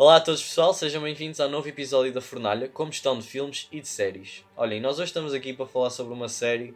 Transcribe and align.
Olá 0.00 0.16
a 0.16 0.20
todos 0.20 0.42
pessoal, 0.42 0.72
sejam 0.72 1.02
bem-vindos 1.02 1.40
ao 1.40 1.50
novo 1.50 1.68
episódio 1.68 2.10
da 2.10 2.22
Fornalha, 2.22 2.66
como 2.68 2.88
estão 2.88 3.18
de 3.18 3.26
filmes 3.26 3.68
e 3.70 3.82
de 3.82 3.86
séries. 3.86 4.42
Olhem, 4.56 4.80
nós 4.80 4.98
hoje 4.98 5.10
estamos 5.10 5.34
aqui 5.34 5.52
para 5.52 5.66
falar 5.66 5.90
sobre 5.90 6.14
uma 6.14 6.26
série, 6.26 6.74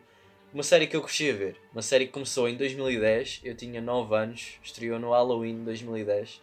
uma 0.52 0.62
série 0.62 0.86
que 0.86 0.94
eu 0.94 1.00
cresci 1.00 1.31
a 1.31 1.33
ver. 1.33 1.57
Uma 1.73 1.81
série 1.81 2.05
que 2.05 2.13
começou 2.13 2.47
em 2.50 2.55
2010, 2.55 3.41
eu 3.42 3.57
tinha 3.57 3.81
9 3.81 4.15
anos, 4.15 4.58
estreou 4.63 4.99
no 4.99 5.13
Halloween 5.13 5.57
de 5.57 5.63
2010. 5.63 6.42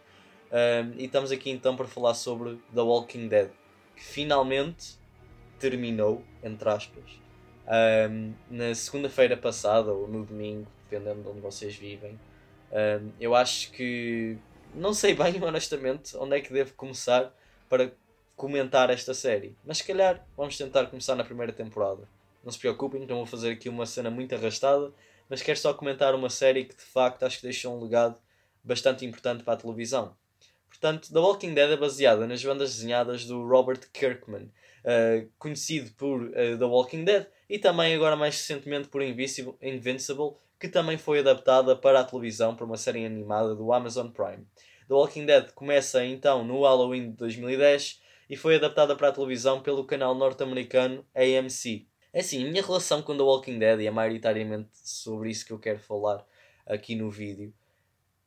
Um, 0.50 0.98
e 0.98 1.04
estamos 1.04 1.30
aqui 1.30 1.50
então 1.50 1.76
para 1.76 1.86
falar 1.86 2.14
sobre 2.14 2.58
The 2.74 2.80
Walking 2.80 3.28
Dead, 3.28 3.50
que 3.94 4.02
finalmente 4.02 4.98
terminou, 5.60 6.24
entre 6.42 6.68
aspas, 6.68 7.04
um, 8.10 8.32
na 8.50 8.74
segunda-feira 8.74 9.36
passada 9.36 9.92
ou 9.92 10.08
no 10.08 10.24
domingo, 10.24 10.66
dependendo 10.90 11.22
de 11.22 11.28
onde 11.28 11.40
vocês 11.40 11.76
vivem. 11.76 12.18
Um, 12.72 13.12
eu 13.20 13.36
acho 13.36 13.70
que 13.70 14.36
não 14.74 14.94
sei 14.94 15.14
bem, 15.14 15.40
honestamente, 15.42 16.16
onde 16.16 16.36
é 16.36 16.40
que 16.40 16.52
devo 16.52 16.74
começar 16.74 17.34
para 17.68 17.92
comentar 18.36 18.90
esta 18.90 19.14
série. 19.14 19.56
Mas 19.64 19.78
se 19.78 19.84
calhar 19.84 20.26
vamos 20.36 20.56
tentar 20.56 20.86
começar 20.86 21.14
na 21.14 21.24
primeira 21.24 21.52
temporada. 21.52 22.08
Não 22.42 22.50
se 22.50 22.58
preocupem, 22.58 23.02
então 23.02 23.16
vou 23.16 23.26
fazer 23.26 23.52
aqui 23.52 23.68
uma 23.68 23.86
cena 23.86 24.10
muito 24.10 24.34
arrastada, 24.34 24.92
mas 25.28 25.42
quero 25.42 25.58
só 25.58 25.72
comentar 25.72 26.14
uma 26.14 26.28
série 26.28 26.64
que 26.64 26.74
de 26.74 26.82
facto 26.82 27.22
acho 27.22 27.36
que 27.36 27.44
deixou 27.44 27.76
um 27.76 27.82
legado 27.82 28.16
bastante 28.64 29.04
importante 29.06 29.44
para 29.44 29.54
a 29.54 29.56
televisão. 29.56 30.16
Portanto, 30.68 31.12
The 31.12 31.18
Walking 31.18 31.54
Dead 31.54 31.70
é 31.70 31.76
baseada 31.76 32.26
nas 32.26 32.42
bandas 32.42 32.74
desenhadas 32.74 33.24
do 33.26 33.46
Robert 33.46 33.80
Kirkman, 33.92 34.44
uh, 34.44 35.30
conhecido 35.38 35.92
por 35.92 36.22
uh, 36.22 36.58
The 36.58 36.64
Walking 36.64 37.04
Dead 37.04 37.26
e 37.48 37.58
também 37.58 37.94
agora 37.94 38.16
mais 38.16 38.36
recentemente 38.36 38.88
por 38.88 39.02
Invincible, 39.02 40.34
que 40.58 40.68
também 40.68 40.96
foi 40.96 41.20
adaptada 41.20 41.76
para 41.76 42.00
a 42.00 42.04
televisão 42.04 42.56
por 42.56 42.64
uma 42.64 42.76
série 42.76 43.04
animada 43.04 43.54
do 43.54 43.72
Amazon 43.72 44.08
Prime. 44.08 44.46
The 44.88 44.94
Walking 44.94 45.26
Dead 45.26 45.52
começa 45.52 46.04
então 46.04 46.44
no 46.44 46.62
Halloween 46.62 47.10
de 47.10 47.16
2010 47.16 48.00
e 48.28 48.36
foi 48.36 48.56
adaptada 48.56 48.96
para 48.96 49.08
a 49.08 49.12
televisão 49.12 49.60
pelo 49.60 49.84
canal 49.84 50.14
norte-americano 50.14 51.06
AMC. 51.14 51.86
É 52.12 52.20
assim, 52.20 52.46
a 52.46 52.50
minha 52.50 52.62
relação 52.62 53.02
com 53.02 53.16
The 53.16 53.22
Walking 53.22 53.58
Dead, 53.58 53.80
e 53.80 53.86
é 53.86 53.90
maioritariamente 53.90 54.70
sobre 54.72 55.30
isso 55.30 55.46
que 55.46 55.52
eu 55.52 55.58
quero 55.58 55.78
falar 55.78 56.24
aqui 56.66 56.94
no 56.94 57.10
vídeo, 57.10 57.52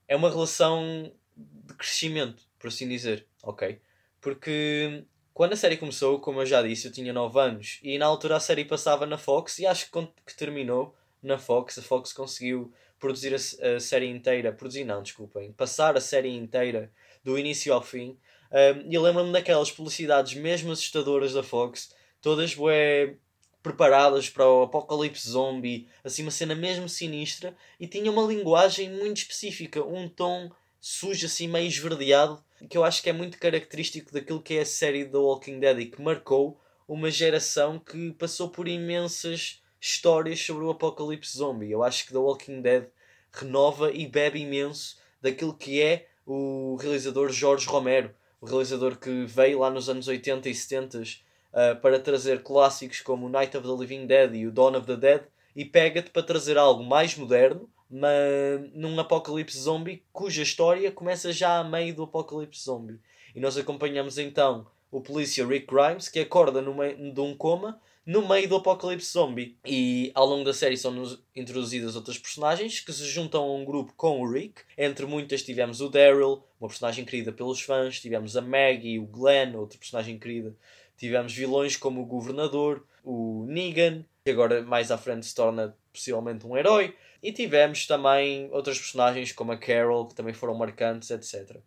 é 0.07 0.15
uma 0.15 0.29
relação 0.29 1.11
de 1.35 1.73
crescimento, 1.73 2.43
por 2.57 2.67
assim 2.67 2.87
dizer, 2.87 3.27
ok? 3.43 3.79
Porque 4.21 5.05
quando 5.33 5.53
a 5.53 5.55
série 5.55 5.77
começou, 5.77 6.19
como 6.19 6.41
eu 6.41 6.45
já 6.45 6.61
disse, 6.63 6.87
eu 6.87 6.91
tinha 6.91 7.13
9 7.13 7.39
anos 7.39 7.79
e 7.83 7.97
na 7.97 8.05
altura 8.05 8.37
a 8.37 8.39
série 8.39 8.65
passava 8.65 9.05
na 9.05 9.17
Fox 9.17 9.59
e 9.59 9.65
acho 9.67 9.91
que 9.91 10.35
terminou 10.35 10.95
na 11.21 11.37
Fox. 11.37 11.77
A 11.77 11.81
Fox 11.81 12.13
conseguiu 12.13 12.73
produzir 12.99 13.33
a, 13.33 13.75
a, 13.75 13.79
série 13.79 14.07
inteira, 14.07 14.51
produzir 14.51 14.83
não, 14.83 15.01
desculpem, 15.01 15.51
passar 15.51 15.95
a 15.97 16.01
série 16.01 16.29
inteira 16.29 16.91
do 17.23 17.37
início 17.37 17.73
ao 17.73 17.81
fim. 17.81 18.17
Um, 18.51 18.91
e 18.91 18.97
lembro-me 18.97 19.31
daquelas 19.31 19.71
publicidades 19.71 20.33
mesmo 20.35 20.71
assustadoras 20.71 21.33
da 21.33 21.43
Fox, 21.43 21.93
todas 22.21 22.55
bué, 22.55 23.15
preparadas 23.61 24.29
para 24.29 24.47
o 24.47 24.63
apocalipse 24.63 25.27
zombie, 25.27 25.87
assim 26.03 26.21
uma 26.21 26.31
cena 26.31 26.53
mesmo 26.53 26.87
sinistra, 26.87 27.55
e 27.79 27.87
tinha 27.87 28.11
uma 28.11 28.21
linguagem 28.21 28.89
muito 28.91 29.17
específica, 29.17 29.83
um 29.83 30.07
tom 30.07 30.51
sujo 30.79 31.25
assim 31.25 31.47
meio 31.47 31.67
esverdeado, 31.67 32.43
que 32.69 32.77
eu 32.77 32.83
acho 32.83 33.01
que 33.01 33.09
é 33.09 33.13
muito 33.13 33.39
característico 33.39 34.13
daquilo 34.13 34.41
que 34.41 34.53
é 34.53 34.61
a 34.61 34.65
série 34.65 35.05
The 35.05 35.17
Walking 35.17 35.59
Dead 35.59 35.79
e 35.79 35.85
que 35.87 36.01
marcou 36.01 36.61
uma 36.87 37.09
geração 37.09 37.79
que 37.79 38.11
passou 38.13 38.49
por 38.49 38.67
imensas 38.67 39.63
histórias 39.85 40.39
sobre 40.39 40.63
o 40.63 40.71
apocalipse 40.71 41.37
zombie. 41.37 41.69
Eu 41.69 41.83
acho 41.83 42.07
que 42.07 42.11
The 42.11 42.17
Walking 42.17 42.61
Dead 42.61 42.87
renova 43.31 43.91
e 43.91 44.07
bebe 44.07 44.39
imenso 44.39 44.97
daquilo 45.21 45.53
que 45.53 45.79
é 45.79 46.07
o 46.25 46.75
realizador 46.81 47.31
Jorge 47.31 47.67
Romero, 47.67 48.09
o 48.41 48.47
realizador 48.47 48.97
que 48.97 49.25
veio 49.25 49.59
lá 49.59 49.69
nos 49.69 49.87
anos 49.87 50.07
80 50.07 50.49
e 50.49 50.55
70 50.55 51.01
uh, 51.01 51.79
para 51.81 51.99
trazer 51.99 52.41
clássicos 52.41 53.01
como 53.01 53.29
Night 53.29 53.55
of 53.55 53.67
the 53.67 53.73
Living 53.73 54.07
Dead 54.07 54.33
e 54.33 54.47
o 54.47 54.51
Dawn 54.51 54.75
of 54.75 54.87
the 54.87 54.97
Dead 54.97 55.21
e 55.55 55.63
pega-te 55.63 56.09
para 56.09 56.23
trazer 56.23 56.57
algo 56.57 56.83
mais 56.83 57.15
moderno, 57.15 57.69
mas 57.87 58.71
num 58.73 58.99
apocalipse 58.99 59.59
zombie 59.59 60.03
cuja 60.11 60.41
história 60.41 60.91
começa 60.91 61.31
já 61.31 61.59
a 61.59 61.63
meio 61.63 61.93
do 61.93 62.03
apocalipse 62.03 62.63
zombie. 62.63 62.99
E 63.35 63.39
nós 63.39 63.55
acompanhamos 63.55 64.17
então 64.17 64.65
o 64.89 64.99
polícia 64.99 65.45
Rick 65.45 65.67
Grimes 65.67 66.09
que 66.09 66.19
acorda 66.19 66.59
meio 66.61 67.13
de 67.13 67.21
um 67.21 67.37
coma 67.37 67.79
no 68.05 68.27
meio 68.27 68.47
do 68.47 68.57
apocalipse 68.57 69.11
zombie. 69.11 69.57
E 69.65 70.11
ao 70.13 70.25
longo 70.25 70.43
da 70.43 70.53
série 70.53 70.77
são 70.77 70.93
introduzidas 71.35 71.95
outras 71.95 72.17
personagens 72.17 72.79
que 72.79 72.93
se 72.93 73.05
juntam 73.05 73.43
a 73.43 73.53
um 73.53 73.65
grupo 73.65 73.93
com 73.97 74.21
o 74.21 74.31
Rick. 74.31 74.61
Entre 74.77 75.05
muitas 75.05 75.41
tivemos 75.41 75.81
o 75.81 75.89
Daryl, 75.89 76.43
uma 76.59 76.69
personagem 76.69 77.03
querida 77.03 77.31
pelos 77.31 77.61
fãs, 77.61 77.99
tivemos 77.99 78.37
a 78.37 78.41
Maggie, 78.41 78.99
o 78.99 79.05
Glenn, 79.05 79.55
outra 79.55 79.79
personagem 79.79 80.19
querida. 80.19 80.55
Tivemos 80.97 81.33
vilões 81.33 81.75
como 81.75 82.01
o 82.01 82.05
Governador, 82.05 82.85
o 83.03 83.45
Negan, 83.47 84.05
que 84.23 84.31
agora 84.31 84.61
mais 84.61 84.91
à 84.91 84.97
frente 84.97 85.25
se 85.25 85.35
torna 85.35 85.75
possivelmente 85.91 86.45
um 86.45 86.55
herói. 86.55 86.95
E 87.21 87.31
tivemos 87.31 87.87
também 87.87 88.49
outras 88.51 88.77
personagens 88.77 89.31
como 89.31 89.51
a 89.51 89.57
Carol, 89.57 90.07
que 90.07 90.13
também 90.13 90.33
foram 90.33 90.53
marcantes, 90.53 91.09
etc. 91.09 91.57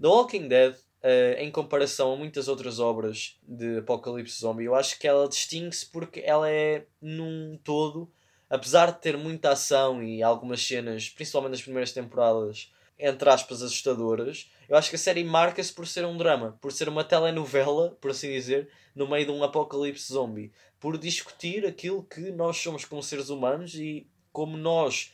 The 0.00 0.06
Walking 0.06 0.46
Dead 0.46 0.76
Uh, 1.00 1.38
em 1.38 1.48
comparação 1.48 2.12
a 2.12 2.16
muitas 2.16 2.48
outras 2.48 2.80
obras 2.80 3.38
de 3.46 3.78
Apocalipse 3.78 4.40
Zombie, 4.40 4.64
eu 4.64 4.74
acho 4.74 4.98
que 4.98 5.06
ela 5.06 5.28
distingue-se 5.28 5.86
porque 5.86 6.20
ela 6.26 6.50
é, 6.50 6.86
num 7.00 7.56
todo, 7.62 8.10
apesar 8.50 8.90
de 8.90 9.00
ter 9.00 9.16
muita 9.16 9.50
ação 9.50 10.02
e 10.02 10.24
algumas 10.24 10.60
cenas, 10.60 11.08
principalmente 11.08 11.52
nas 11.52 11.62
primeiras 11.62 11.92
temporadas, 11.92 12.72
entre 12.98 13.30
aspas, 13.30 13.62
assustadoras, 13.62 14.50
eu 14.68 14.76
acho 14.76 14.90
que 14.90 14.96
a 14.96 14.98
série 14.98 15.22
marca-se 15.22 15.72
por 15.72 15.86
ser 15.86 16.04
um 16.04 16.16
drama, 16.16 16.58
por 16.60 16.72
ser 16.72 16.88
uma 16.88 17.04
telenovela, 17.04 17.96
por 18.00 18.10
assim 18.10 18.32
dizer, 18.32 18.68
no 18.92 19.08
meio 19.08 19.26
de 19.26 19.30
um 19.30 19.44
apocalipse 19.44 20.12
zombie, 20.12 20.52
por 20.80 20.98
discutir 20.98 21.64
aquilo 21.64 22.02
que 22.02 22.32
nós 22.32 22.56
somos 22.56 22.84
como 22.84 23.04
seres 23.04 23.28
humanos 23.28 23.76
e 23.76 24.10
como 24.32 24.56
nós 24.56 25.12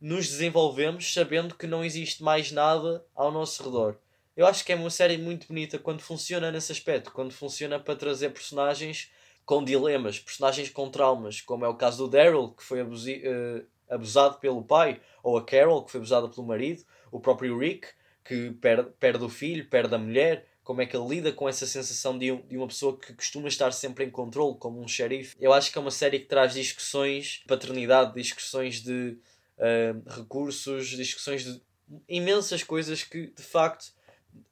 nos 0.00 0.28
desenvolvemos 0.28 1.12
sabendo 1.12 1.54
que 1.54 1.66
não 1.66 1.84
existe 1.84 2.22
mais 2.22 2.50
nada 2.50 3.04
ao 3.14 3.30
nosso 3.30 3.62
redor 3.62 3.98
eu 4.36 4.46
acho 4.46 4.64
que 4.64 4.72
é 4.72 4.76
uma 4.76 4.90
série 4.90 5.16
muito 5.16 5.48
bonita 5.48 5.78
quando 5.78 6.00
funciona 6.00 6.52
nesse 6.52 6.70
aspecto, 6.70 7.10
quando 7.10 7.32
funciona 7.32 7.80
para 7.80 7.96
trazer 7.96 8.30
personagens 8.30 9.10
com 9.44 9.64
dilemas, 9.64 10.18
personagens 10.18 10.68
com 10.68 10.90
traumas, 10.90 11.40
como 11.40 11.64
é 11.64 11.68
o 11.68 11.76
caso 11.76 12.04
do 12.04 12.10
Daryl, 12.10 12.50
que 12.50 12.62
foi 12.62 12.82
uh, 12.82 13.66
abusado 13.88 14.38
pelo 14.38 14.62
pai, 14.62 15.00
ou 15.22 15.38
a 15.38 15.44
Carol, 15.44 15.84
que 15.84 15.92
foi 15.92 16.00
abusada 16.00 16.28
pelo 16.28 16.46
marido, 16.46 16.84
o 17.10 17.20
próprio 17.20 17.56
Rick, 17.58 17.88
que 18.24 18.50
perde, 18.60 18.90
perde 18.98 19.24
o 19.24 19.28
filho, 19.28 19.68
perde 19.68 19.94
a 19.94 19.98
mulher, 19.98 20.46
como 20.64 20.82
é 20.82 20.86
que 20.86 20.96
ele 20.96 21.06
lida 21.06 21.32
com 21.32 21.48
essa 21.48 21.64
sensação 21.64 22.18
de, 22.18 22.36
de 22.42 22.56
uma 22.56 22.66
pessoa 22.66 22.98
que 22.98 23.14
costuma 23.14 23.46
estar 23.46 23.72
sempre 23.72 24.04
em 24.04 24.10
controle, 24.10 24.58
como 24.58 24.80
um 24.80 24.88
xerife. 24.88 25.36
Eu 25.38 25.52
acho 25.52 25.70
que 25.70 25.78
é 25.78 25.80
uma 25.80 25.92
série 25.92 26.18
que 26.18 26.26
traz 26.26 26.52
discussões 26.52 27.38
de 27.40 27.44
paternidade, 27.46 28.14
discussões 28.14 28.82
de 28.82 29.16
uh, 29.58 30.10
recursos, 30.10 30.88
discussões 30.88 31.44
de 31.44 31.62
imensas 32.08 32.64
coisas 32.64 33.04
que 33.04 33.28
de 33.28 33.42
facto 33.42 33.94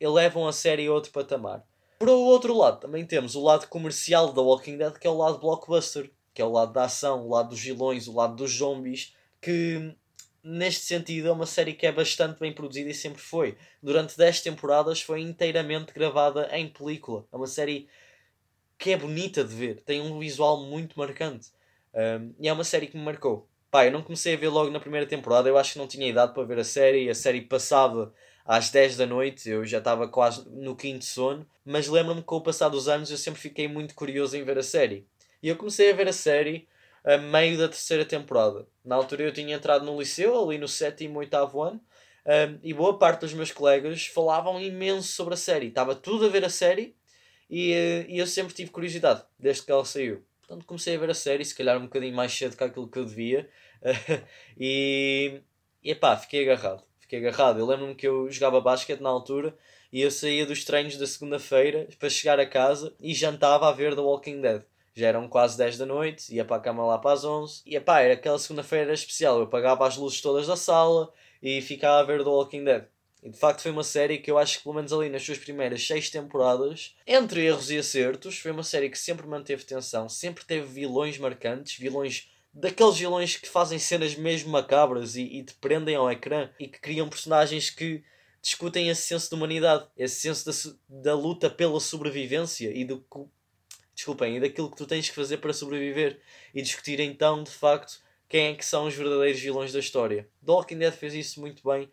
elevam 0.00 0.47
a 0.47 0.53
série 0.53 0.87
a 0.87 0.93
outro 0.93 1.12
patamar. 1.12 1.65
Por 1.99 2.09
outro 2.09 2.56
lado, 2.56 2.81
também 2.81 3.06
temos 3.06 3.34
o 3.34 3.43
lado 3.43 3.69
comercial 3.69 4.33
da 4.33 4.43
Walking 4.43 4.77
Dead, 4.77 4.99
que 4.99 5.06
é 5.06 5.11
o 5.11 5.17
lado 5.17 5.39
blockbuster, 5.39 6.11
que 6.34 6.43
é 6.43 6.45
o 6.45 6.50
lado 6.50 6.72
da 6.72 6.84
ação, 6.84 7.25
o 7.25 7.31
lado 7.31 7.50
dos 7.50 7.61
vilões, 7.61 8.09
o 8.09 8.15
lado 8.15 8.34
dos 8.34 8.50
zombies, 8.50 9.15
que 9.41 9.94
neste 10.43 10.84
sentido 10.84 11.28
é 11.28 11.33
uma 11.33 11.47
série 11.47 11.73
que 11.73 11.87
é 11.87 11.93
bastante 11.93 12.39
bem 12.39 12.53
produzida 12.53 12.91
e 12.91 12.94
sempre 12.94 13.23
foi. 13.23 13.56
Durante 13.83 14.19
10 14.19 14.43
temporadas 14.43 15.00
foi 15.00 15.23
inteiramente 15.23 15.93
gravada 15.94 16.49
em 16.53 16.69
película. 16.69 17.25
É 17.33 17.37
uma 17.37 17.47
série 17.47 17.89
que 18.77 18.91
é 18.91 18.97
bonita 18.97 19.43
de 19.43 19.55
ver, 19.55 19.81
tem 19.81 20.00
um 20.00 20.19
visual 20.19 20.65
muito 20.67 20.99
marcante. 20.99 21.49
Um, 21.94 22.34
e 22.39 22.49
é 22.49 22.53
uma 22.53 22.65
série 22.65 22.89
que 22.89 22.99
me 22.99 23.05
marcou. 23.05 23.49
Pá, 23.71 23.87
eu 23.87 23.93
não 23.93 24.03
comecei 24.03 24.34
a 24.34 24.37
ver 24.37 24.49
logo 24.49 24.71
na 24.71 24.81
primeira 24.81 25.06
temporada, 25.06 25.49
eu 25.49 25.56
acho 25.56 25.73
que 25.73 25.78
não 25.78 25.87
tinha 25.87 26.06
idade 26.06 26.34
para 26.34 26.44
ver 26.44 26.59
a 26.59 26.65
série, 26.65 27.09
a 27.09 27.15
série 27.15 27.41
passava 27.41 28.12
às 28.44 28.71
10 28.71 28.99
da 28.99 29.06
noite, 29.06 29.49
eu 29.49 29.65
já 29.65 29.78
estava 29.78 30.06
quase 30.06 30.47
no 30.50 30.77
quinto 30.77 31.05
sono, 31.05 31.46
mas 31.64 31.88
lembro-me 31.88 32.20
que 32.20 32.26
com 32.26 32.37
o 32.37 32.43
passar 32.43 32.69
dos 32.69 32.88
anos 32.88 33.11
eu 33.11 33.17
sempre 33.17 33.41
fiquei 33.41 33.67
muito 33.67 33.94
curioso 33.94 34.37
em 34.37 34.44
ver 34.44 34.58
a 34.58 34.62
série. 34.62 35.06
E 35.43 35.49
eu 35.49 35.56
comecei 35.56 35.91
a 35.91 35.94
ver 35.94 36.08
a 36.08 36.12
série 36.12 36.69
a 37.02 37.17
meio 37.17 37.56
da 37.58 37.69
terceira 37.69 38.05
temporada. 38.05 38.67
Na 38.85 38.96
altura 38.96 39.23
eu 39.23 39.32
tinha 39.32 39.55
entrado 39.55 39.85
no 39.85 39.99
liceu, 39.99 40.43
ali 40.43 40.58
no 40.58 40.69
sétimo, 40.69 41.19
oitavo 41.19 41.62
ano, 41.62 41.81
um, 42.26 42.58
e 42.62 42.73
boa 42.75 42.99
parte 42.99 43.20
dos 43.20 43.35
meus 43.35 43.50
colegas 43.50 44.06
falavam 44.06 44.61
imenso 44.61 45.08
sobre 45.08 45.35
a 45.35 45.37
série. 45.37 45.69
Estava 45.69 45.94
tudo 45.94 46.26
a 46.26 46.29
ver 46.29 46.44
a 46.44 46.50
série 46.50 46.94
e, 47.49 47.73
uh, 47.73 48.11
e 48.11 48.19
eu 48.19 48.26
sempre 48.26 48.55
tive 48.55 48.70
curiosidade, 48.70 49.23
desde 49.38 49.62
que 49.62 49.73
ela 49.73 49.85
saiu. 49.85 50.23
Portanto 50.41 50.67
comecei 50.67 50.96
a 50.96 50.99
ver 50.99 51.11
a 51.11 51.14
série, 51.14 51.44
se 51.44 51.55
calhar 51.55 51.79
um 51.79 51.85
bocadinho 51.85 52.14
mais 52.14 52.32
cedo 52.32 52.56
que 52.56 52.64
aquilo 52.64 52.88
que 52.88 52.99
eu 52.99 53.05
devia, 53.06 53.49
e, 54.58 55.41
e 55.82 55.94
pá, 55.94 56.17
fiquei 56.17 56.43
agarrado 56.43 56.82
fiquei 57.05 57.19
agarrado. 57.19 57.59
Eu 57.59 57.67
lembro-me 57.67 57.95
que 57.95 58.06
eu 58.06 58.31
jogava 58.31 58.61
basquete 58.61 59.01
na 59.01 59.11
altura 59.11 59.56
e 59.93 60.01
eu 60.01 60.11
saía 60.11 60.45
dos 60.45 60.65
treinos 60.65 60.97
da 60.97 61.06
segunda-feira 61.06 61.89
para 61.99 62.11
chegar 62.11 62.41
a 62.41 62.47
casa 62.47 62.95
e 63.01 63.15
jantava 63.15 63.69
a 63.69 63.73
ver 63.73 63.95
The 63.95 64.01
Walking 64.01 64.41
Dead. 64.41 64.62
Já 64.95 65.09
eram 65.09 65.29
quase 65.29 65.59
10 65.59 65.79
da 65.79 65.87
noite, 65.87 66.35
ia 66.35 66.45
para 66.45 66.56
a 66.56 66.61
cama 66.61 66.85
lá 66.85 66.99
para 66.99 67.12
as 67.12 67.25
11. 67.25 67.62
E 67.67 67.79
pá, 67.81 68.01
era 68.01 68.15
aquela 68.15 68.39
segunda-feira 68.39 68.93
especial. 68.93 69.39
Eu 69.39 69.45
apagava 69.45 69.87
as 69.87 69.97
luzes 69.97 70.21
todas 70.21 70.47
da 70.47 70.56
sala 70.56 71.12
e 71.43 71.61
ficava 71.61 72.01
a 72.01 72.03
ver 72.03 72.23
The 72.23 72.31
Walking 72.31 72.65
Dead. 72.65 72.85
E 73.23 73.31
de 73.31 73.39
facto 73.39 73.62
foi 73.62 73.71
uma 73.71 73.83
série 73.83 74.19
que 74.19 74.31
eu 74.31 74.37
acho 74.37 74.59
que, 74.59 74.65
pelo 74.65 74.75
menos 74.75 74.93
ali 74.93 75.09
nas 75.09 75.23
suas 75.23 75.39
primeiras 75.39 75.87
seis 75.87 76.11
temporadas, 76.11 76.95
entre 77.06 77.45
erros 77.45 77.71
e 77.71 77.79
acertos, 77.79 78.39
foi 78.39 78.51
uma 78.51 78.62
série 78.62 78.91
que 78.91 78.99
sempre 78.99 79.27
manteve 79.27 79.65
tensão, 79.65 80.09
sempre 80.09 80.45
teve 80.45 80.67
vilões 80.67 81.17
marcantes, 81.17 81.79
vilões 81.79 82.31
daqueles 82.55 82.97
vilões 82.97 83.37
que 83.37 83.49
fazem 83.49 83.79
cenas 83.79 84.15
mesmo 84.15 84.51
macabras 84.51 85.17
e, 85.17 85.23
e 85.23 85.43
te 85.43 85.55
prendem 85.55 85.97
ao 85.97 86.11
ecrã 86.11 86.49
e 86.59 86.69
que 86.69 86.79
criam 86.79 87.09
personagens 87.09 87.69
que 87.69 88.05
discutem 88.41 88.89
esse 88.89 89.03
senso 89.03 89.29
de 89.29 89.35
humanidade, 89.35 89.87
esse 89.97 90.21
senso 90.21 90.77
da, 90.89 91.11
da 91.11 91.15
luta 91.15 91.51
pela 91.51 91.81
sobrevivência 91.81 92.71
e 92.73 92.85
do 92.85 93.05
desculpem, 93.95 94.37
e 94.37 94.41
daquilo 94.41 94.71
que 94.71 94.77
tu 94.77 94.87
tens 94.87 95.09
que 95.09 95.15
fazer 95.15 95.39
para 95.39 95.53
sobreviver 95.53 96.21
e 96.55 96.61
discutir 96.61 97.01
então 97.01 97.43
de 97.43 97.51
facto 97.51 98.03
quem 98.29 98.49
é 98.49 98.55
que 98.55 98.65
são 98.65 98.87
os 98.87 98.95
verdadeiros 98.95 99.41
vilões 99.41 99.73
da 99.73 99.79
história. 99.79 100.29
The 100.45 100.53
Walking 100.53 100.79
Dead 100.79 100.93
fez 100.93 101.15
isso 101.15 101.41
muito 101.41 101.62
bem, 101.67 101.91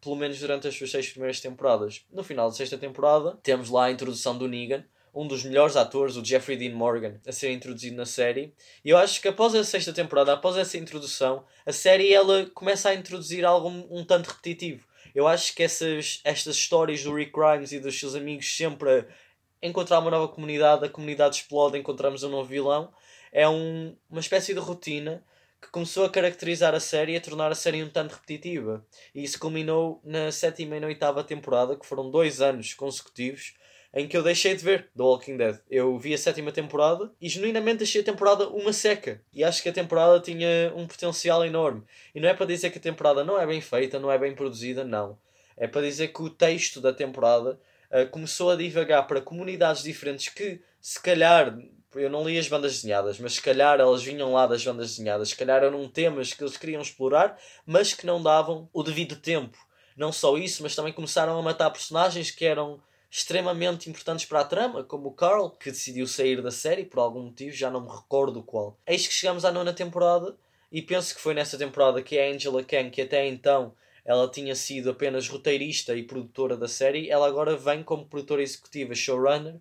pelo 0.00 0.16
menos 0.16 0.38
durante 0.38 0.68
as 0.68 0.76
suas 0.76 0.90
seis 0.90 1.08
primeiras 1.08 1.40
temporadas. 1.40 2.04
No 2.10 2.22
final 2.22 2.48
da 2.48 2.54
sexta 2.54 2.78
temporada, 2.78 3.38
temos 3.42 3.70
lá 3.70 3.86
a 3.86 3.90
introdução 3.90 4.36
do 4.38 4.46
Negan, 4.46 4.84
um 5.14 5.26
dos 5.26 5.44
melhores 5.44 5.76
atores, 5.76 6.16
o 6.16 6.24
Jeffrey 6.24 6.56
Dean 6.56 6.74
Morgan, 6.74 7.20
a 7.26 7.32
ser 7.32 7.52
introduzido 7.52 7.96
na 7.96 8.04
série. 8.04 8.52
E 8.84 8.90
eu 8.90 8.98
acho 8.98 9.20
que 9.20 9.28
após 9.28 9.54
a 9.54 9.62
sexta 9.62 9.92
temporada, 9.92 10.32
após 10.32 10.56
essa 10.56 10.76
introdução, 10.76 11.44
a 11.64 11.72
série 11.72 12.12
ela 12.12 12.46
começa 12.52 12.88
a 12.88 12.94
introduzir 12.94 13.44
algo 13.44 13.68
um, 13.90 14.04
tanto 14.04 14.28
repetitivo. 14.28 14.84
Eu 15.14 15.28
acho 15.28 15.54
que 15.54 15.62
essas, 15.62 16.20
estas 16.24 16.56
histórias 16.56 17.02
do 17.04 17.14
Rick 17.14 17.32
Grimes 17.32 17.70
e 17.70 17.78
dos 17.78 17.98
seus 17.98 18.16
amigos 18.16 18.56
sempre 18.56 18.90
a 18.90 19.06
encontrar 19.62 20.00
uma 20.00 20.10
nova 20.10 20.28
comunidade, 20.28 20.84
a 20.84 20.88
comunidade 20.88 21.36
explode, 21.36 21.78
encontramos 21.78 22.24
um 22.24 22.28
novo 22.30 22.48
vilão, 22.48 22.92
é 23.32 23.48
um, 23.48 23.96
uma 24.10 24.20
espécie 24.20 24.52
de 24.52 24.60
rotina 24.60 25.24
que 25.62 25.70
começou 25.70 26.04
a 26.04 26.10
caracterizar 26.10 26.74
a 26.74 26.80
série 26.80 27.12
e 27.12 27.16
a 27.16 27.20
tornar 27.20 27.50
a 27.50 27.54
série 27.54 27.82
um 27.82 27.88
tanto 27.88 28.12
repetitiva. 28.12 28.84
E 29.14 29.22
isso 29.22 29.38
culminou 29.38 30.00
na 30.04 30.30
sétima 30.30 30.76
e 30.76 30.80
na 30.80 30.88
oitava 30.88 31.24
temporada, 31.24 31.76
que 31.76 31.86
foram 31.86 32.10
dois 32.10 32.42
anos 32.42 32.74
consecutivos 32.74 33.54
em 33.94 34.08
que 34.08 34.16
eu 34.16 34.22
deixei 34.22 34.56
de 34.56 34.64
ver 34.64 34.90
The 34.96 35.02
Walking 35.02 35.36
Dead. 35.36 35.56
Eu 35.70 35.96
vi 35.96 36.12
a 36.12 36.18
sétima 36.18 36.50
temporada 36.50 37.12
e 37.20 37.28
genuinamente 37.28 37.84
achei 37.84 38.00
a 38.00 38.04
temporada 38.04 38.48
uma 38.48 38.72
seca. 38.72 39.22
E 39.32 39.44
acho 39.44 39.62
que 39.62 39.68
a 39.68 39.72
temporada 39.72 40.18
tinha 40.18 40.72
um 40.74 40.84
potencial 40.86 41.44
enorme. 41.44 41.84
E 42.12 42.20
não 42.20 42.28
é 42.28 42.34
para 42.34 42.46
dizer 42.46 42.70
que 42.70 42.78
a 42.78 42.82
temporada 42.82 43.22
não 43.22 43.40
é 43.40 43.46
bem 43.46 43.60
feita, 43.60 44.00
não 44.00 44.10
é 44.10 44.18
bem 44.18 44.34
produzida, 44.34 44.82
não. 44.82 45.16
É 45.56 45.68
para 45.68 45.82
dizer 45.82 46.08
que 46.08 46.22
o 46.22 46.28
texto 46.28 46.80
da 46.80 46.92
temporada 46.92 47.60
uh, 47.92 48.08
começou 48.10 48.50
a 48.50 48.56
divagar 48.56 49.06
para 49.06 49.20
comunidades 49.20 49.84
diferentes 49.84 50.28
que, 50.28 50.60
se 50.80 51.00
calhar, 51.00 51.56
eu 51.94 52.10
não 52.10 52.26
li 52.26 52.36
as 52.36 52.48
bandas 52.48 52.72
desenhadas, 52.72 53.20
mas 53.20 53.34
se 53.34 53.42
calhar 53.42 53.78
elas 53.78 54.02
vinham 54.02 54.32
lá 54.32 54.48
das 54.48 54.64
bandas 54.64 54.90
desenhadas, 54.90 55.28
se 55.28 55.36
calhar 55.36 55.62
eram 55.62 55.88
temas 55.88 56.34
que 56.34 56.42
eles 56.42 56.56
queriam 56.56 56.82
explorar, 56.82 57.38
mas 57.64 57.94
que 57.94 58.04
não 58.04 58.20
davam 58.20 58.68
o 58.72 58.82
devido 58.82 59.14
tempo. 59.14 59.56
Não 59.96 60.10
só 60.10 60.36
isso, 60.36 60.64
mas 60.64 60.74
também 60.74 60.92
começaram 60.92 61.38
a 61.38 61.42
matar 61.42 61.70
personagens 61.70 62.32
que 62.32 62.44
eram 62.44 62.82
extremamente 63.16 63.88
importantes 63.88 64.24
para 64.24 64.40
a 64.40 64.44
trama, 64.44 64.82
como 64.82 65.06
o 65.06 65.12
Carl, 65.12 65.48
que 65.48 65.70
decidiu 65.70 66.04
sair 66.04 66.42
da 66.42 66.50
série 66.50 66.84
por 66.84 66.98
algum 66.98 67.22
motivo, 67.22 67.54
já 67.54 67.70
não 67.70 67.82
me 67.82 67.88
recordo 67.88 68.42
qual. 68.42 68.76
Eis 68.84 69.06
que 69.06 69.14
chegamos 69.14 69.44
à 69.44 69.52
nona 69.52 69.72
temporada 69.72 70.36
e 70.70 70.82
penso 70.82 71.14
que 71.14 71.20
foi 71.20 71.32
nessa 71.32 71.56
temporada 71.56 72.02
que 72.02 72.18
a 72.18 72.28
Angela 72.28 72.64
Kang, 72.64 72.90
que 72.90 73.02
até 73.02 73.24
então 73.28 73.72
ela 74.04 74.28
tinha 74.28 74.56
sido 74.56 74.90
apenas 74.90 75.28
roteirista 75.28 75.94
e 75.94 76.02
produtora 76.02 76.56
da 76.56 76.66
série, 76.66 77.08
ela 77.08 77.28
agora 77.28 77.56
vem 77.56 77.84
como 77.84 78.04
produtora 78.04 78.42
executiva, 78.42 78.96
showrunner, 78.96 79.60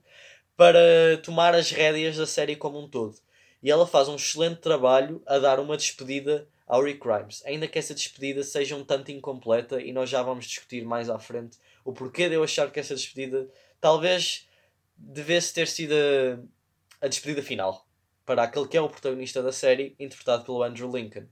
para 0.58 1.20
tomar 1.24 1.54
as 1.54 1.70
rédeas 1.70 2.18
da 2.18 2.26
série 2.26 2.56
como 2.56 2.80
um 2.80 2.90
todo. 2.90 3.20
E 3.62 3.70
ela 3.70 3.86
faz 3.86 4.10
um 4.10 4.16
excelente 4.16 4.62
trabalho 4.62 5.22
a 5.28 5.38
dar 5.38 5.60
uma 5.60 5.78
despedida 5.78 6.48
ao 6.68 6.82
Rick 6.82 7.00
Grimes, 7.00 7.44
ainda 7.46 7.68
que 7.68 7.78
essa 7.78 7.94
despedida 7.94 8.44
seja 8.44 8.76
um 8.76 8.84
tanto 8.84 9.12
incompleta 9.12 9.82
e 9.82 9.92
nós 9.92 10.10
já 10.10 10.24
vamos 10.24 10.46
discutir 10.46 10.86
mais 10.86 11.10
à 11.10 11.20
frente 11.20 11.58
o 11.84 11.94
porquê 11.94 12.30
de 12.30 12.36
eu 12.36 12.44
achar 12.44 12.72
que 12.72 12.80
essa 12.80 12.96
despedida 12.96 13.50
talvez 13.82 14.48
devesse 14.96 15.54
ter 15.54 15.68
sido 15.68 15.94
a, 15.94 17.06
a 17.06 17.08
despedida 17.08 17.42
final 17.42 17.86
para 18.26 18.44
aquele 18.44 18.68
que 18.68 18.78
é 18.78 18.82
o 18.82 18.90
protagonista 18.90 19.44
da 19.44 19.52
série, 19.52 19.96
interpretado 20.00 20.46
pelo 20.46 20.64
Andrew 20.64 20.90
Lincoln. 20.90 21.28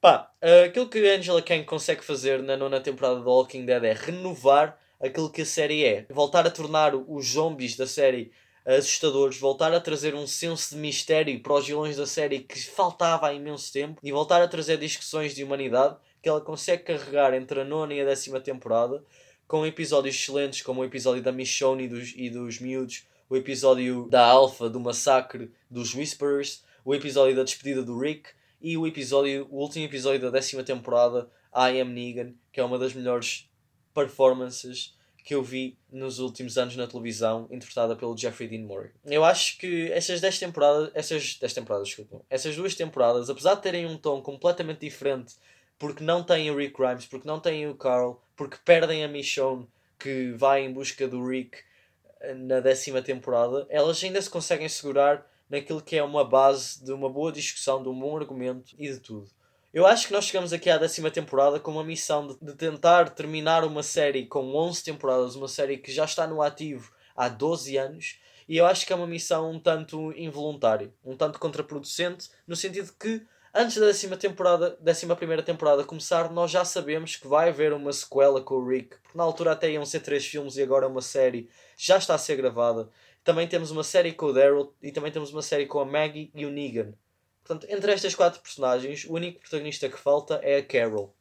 Pá, 0.00 0.30
aquilo 0.66 0.88
que 0.88 0.98
a 0.98 1.16
Angela 1.16 1.40
Kang 1.40 1.64
consegue 1.64 2.04
fazer 2.04 2.42
na 2.42 2.58
nona 2.58 2.78
temporada 2.78 3.20
do 3.20 3.30
Walking 3.30 3.64
Dead 3.64 3.84
é 3.84 3.94
renovar 3.94 4.78
aquilo 5.00 5.30
que 5.30 5.42
a 5.42 5.46
série 5.46 5.82
é. 5.82 6.06
Voltar 6.10 6.46
a 6.46 6.50
tornar 6.50 6.94
os 6.94 7.26
zombies 7.26 7.74
da 7.74 7.86
série 7.86 8.30
assustadores, 8.64 9.38
voltar 9.38 9.72
a 9.74 9.80
trazer 9.80 10.14
um 10.14 10.26
senso 10.26 10.74
de 10.74 10.80
mistério 10.80 11.38
para 11.40 11.54
os 11.54 11.66
vilões 11.66 11.96
da 11.96 12.06
série 12.06 12.40
que 12.40 12.58
faltava 12.62 13.28
há 13.28 13.34
imenso 13.34 13.72
tempo 13.72 14.00
e 14.02 14.10
voltar 14.10 14.40
a 14.40 14.48
trazer 14.48 14.78
discussões 14.78 15.34
de 15.34 15.44
humanidade 15.44 15.96
que 16.22 16.28
ela 16.28 16.40
consegue 16.40 16.84
carregar 16.84 17.34
entre 17.34 17.60
a 17.60 17.64
nona 17.64 17.92
e 17.92 18.00
a 18.00 18.04
décima 18.04 18.40
temporada 18.40 19.04
com 19.46 19.66
episódios 19.66 20.14
excelentes 20.14 20.62
como 20.62 20.80
o 20.80 20.84
episódio 20.84 21.22
da 21.22 21.30
Michonne 21.30 21.84
e 21.84 21.88
dos, 21.88 22.14
e 22.16 22.30
dos 22.30 22.58
miúdos, 22.58 23.06
o 23.28 23.36
episódio 23.36 24.08
da 24.08 24.24
Alpha, 24.24 24.70
do 24.70 24.80
massacre 24.80 25.50
dos 25.70 25.94
Whisperers, 25.94 26.64
o 26.84 26.94
episódio 26.94 27.36
da 27.36 27.44
despedida 27.44 27.82
do 27.82 27.98
Rick 27.98 28.30
e 28.60 28.78
o 28.78 28.86
episódio, 28.86 29.46
o 29.50 29.58
último 29.58 29.84
episódio 29.84 30.20
da 30.20 30.30
décima 30.30 30.62
temporada, 30.62 31.28
I 31.54 31.80
Am 31.80 31.92
Negan, 31.92 32.32
que 32.50 32.60
é 32.60 32.64
uma 32.64 32.78
das 32.78 32.94
melhores 32.94 33.48
performances 33.92 34.96
que 35.24 35.34
eu 35.34 35.42
vi 35.42 35.76
nos 35.90 36.20
últimos 36.20 36.56
anos 36.56 36.76
na 36.76 36.86
televisão, 36.86 37.48
interpretada 37.50 37.96
pelo 37.96 38.16
Jeffrey 38.16 38.46
Dean 38.46 38.66
Morgan. 38.66 38.92
Eu 39.06 39.24
acho 39.24 39.58
que 39.58 39.90
essas 39.90 40.20
10 40.20 40.38
temporadas, 40.38 40.90
essas 40.94 41.36
10 41.36 41.54
temporadas, 41.54 41.88
desculpa, 41.88 42.20
essas 42.30 42.54
duas 42.54 42.74
temporadas, 42.74 43.28
apesar 43.30 43.54
de 43.54 43.62
terem 43.62 43.86
um 43.86 43.96
tom 43.96 44.20
completamente 44.20 44.80
diferente 44.80 45.34
porque 45.78 46.04
não 46.04 46.22
têm 46.22 46.50
o 46.50 46.56
Rick 46.56 46.76
Grimes, 46.78 47.06
porque 47.06 47.26
não 47.26 47.40
têm 47.40 47.68
o 47.68 47.74
Carl, 47.74 48.22
porque 48.36 48.56
perdem 48.64 49.04
a 49.04 49.08
Michonne 49.08 49.68
que 49.98 50.32
vai 50.32 50.64
em 50.64 50.72
busca 50.72 51.06
do 51.08 51.26
Rick 51.26 51.58
eh, 52.20 52.34
na 52.34 52.60
décima 52.60 53.02
temporada, 53.02 53.66
elas 53.68 54.02
ainda 54.02 54.20
se 54.20 54.30
conseguem 54.30 54.68
segurar 54.68 55.26
naquilo 55.48 55.82
que 55.82 55.96
é 55.96 56.02
uma 56.02 56.24
base 56.24 56.82
de 56.84 56.92
uma 56.92 57.08
boa 57.08 57.30
discussão, 57.32 57.82
de 57.82 57.88
um 57.88 57.98
bom 57.98 58.16
argumento 58.16 58.74
e 58.78 58.90
de 58.90 58.98
tudo. 58.98 59.28
Eu 59.74 59.84
acho 59.88 60.06
que 60.06 60.12
nós 60.12 60.26
chegamos 60.26 60.52
aqui 60.52 60.70
à 60.70 60.78
décima 60.78 61.10
temporada 61.10 61.58
com 61.58 61.72
uma 61.72 61.82
missão 61.82 62.28
de, 62.28 62.36
de 62.40 62.54
tentar 62.54 63.10
terminar 63.10 63.64
uma 63.64 63.82
série 63.82 64.24
com 64.24 64.54
11 64.54 64.84
temporadas, 64.84 65.34
uma 65.34 65.48
série 65.48 65.78
que 65.78 65.90
já 65.90 66.04
está 66.04 66.28
no 66.28 66.40
ativo 66.40 66.92
há 67.16 67.28
12 67.28 67.76
anos, 67.76 68.20
e 68.48 68.56
eu 68.56 68.66
acho 68.66 68.86
que 68.86 68.92
é 68.92 68.96
uma 68.96 69.04
missão 69.04 69.50
um 69.50 69.58
tanto 69.58 70.12
involuntária, 70.12 70.94
um 71.04 71.16
tanto 71.16 71.40
contraproducente, 71.40 72.30
no 72.46 72.54
sentido 72.54 72.92
que 72.92 73.26
antes 73.52 73.76
da 73.76 73.86
décima 73.86 74.16
temporada, 74.16 74.78
décima 74.80 75.16
primeira 75.16 75.42
temporada 75.42 75.82
começar, 75.82 76.30
nós 76.30 76.52
já 76.52 76.64
sabemos 76.64 77.16
que 77.16 77.26
vai 77.26 77.48
haver 77.48 77.72
uma 77.72 77.92
sequela 77.92 78.40
com 78.40 78.54
o 78.54 78.68
Rick, 78.68 78.96
porque 79.02 79.18
na 79.18 79.24
altura 79.24 79.50
até 79.50 79.72
iam 79.72 79.84
ser 79.84 79.98
três 79.98 80.24
filmes 80.24 80.56
e 80.56 80.62
agora 80.62 80.86
uma 80.86 81.02
série, 81.02 81.50
já 81.76 81.96
está 81.96 82.14
a 82.14 82.18
ser 82.18 82.36
gravada. 82.36 82.88
Também 83.24 83.48
temos 83.48 83.72
uma 83.72 83.82
série 83.82 84.12
com 84.12 84.26
o 84.26 84.32
Daryl 84.32 84.72
e 84.80 84.92
também 84.92 85.10
temos 85.10 85.32
uma 85.32 85.42
série 85.42 85.66
com 85.66 85.80
a 85.80 85.84
Maggie 85.84 86.30
e 86.32 86.46
o 86.46 86.50
Negan. 86.52 86.94
Portanto, 87.44 87.70
entre 87.70 87.92
estas 87.92 88.14
quatro 88.14 88.40
personagens, 88.40 89.04
o 89.04 89.12
único 89.12 89.40
protagonista 89.40 89.88
que 89.88 89.98
falta 89.98 90.40
é 90.42 90.56
a 90.56 90.64
Carol. 90.64 91.14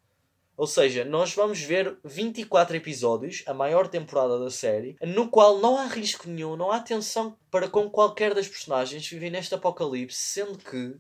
Ou 0.56 0.66
seja, 0.66 1.04
nós 1.04 1.34
vamos 1.34 1.60
ver 1.62 1.98
24 2.04 2.78
episódios, 2.78 3.44
a 3.46 3.54
maior 3.54 3.88
temporada 3.88 4.40
da 4.40 4.50
série, 4.50 4.96
no 5.02 5.28
qual 5.28 5.58
não 5.60 5.78
há 5.78 5.86
risco 5.88 6.30
nenhum, 6.30 6.56
não 6.56 6.72
há 6.72 6.80
tensão 6.80 7.36
para 7.52 7.68
com 7.68 7.90
qualquer 7.90 8.34
das 8.34 8.48
personagens 8.48 9.08
viver 9.08 9.32
neste 9.32 9.54
apocalipse, 9.56 10.18
sendo 10.18 10.58
que 10.60 10.96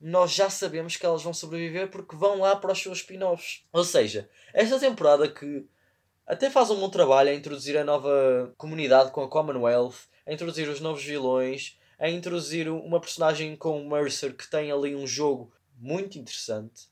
nós 0.00 0.30
já 0.32 0.48
sabemos 0.48 0.96
que 0.96 1.04
elas 1.04 1.22
vão 1.22 1.34
sobreviver 1.34 1.90
porque 1.90 2.16
vão 2.16 2.38
lá 2.38 2.56
para 2.56 2.72
os 2.72 2.80
seus 2.80 2.98
spin-offs. 2.98 3.64
Ou 3.72 3.84
seja, 3.84 4.30
esta 4.54 4.78
temporada 4.78 5.28
que 5.28 5.66
até 6.26 6.48
faz 6.48 6.70
um 6.70 6.78
bom 6.78 6.88
trabalho 6.88 7.28
a 7.28 7.34
introduzir 7.34 7.76
a 7.76 7.84
nova 7.84 8.54
comunidade 8.56 9.10
com 9.10 9.22
a 9.22 9.28
Commonwealth, 9.28 10.08
a 10.24 10.32
introduzir 10.32 10.68
os 10.68 10.80
novos 10.80 11.04
vilões, 11.04 11.76
a 12.00 12.08
introduzir 12.08 12.66
uma 12.70 12.98
personagem 12.98 13.54
com 13.54 13.78
o 13.78 13.88
Mercer 13.88 14.34
que 14.34 14.50
tem 14.50 14.72
ali 14.72 14.96
um 14.96 15.06
jogo 15.06 15.52
muito 15.78 16.18
interessante. 16.18 16.88